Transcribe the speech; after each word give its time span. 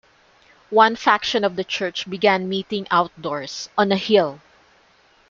One 0.71 0.95
faction 0.95 1.43
of 1.43 1.55
the 1.55 1.63
church 1.63 2.09
began 2.09 2.49
meeting 2.49 2.87
outdoors, 2.89 3.69
on 3.77 3.91
a 3.91 3.97
hill. 3.97 4.41